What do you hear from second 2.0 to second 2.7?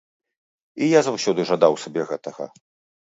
гэтага.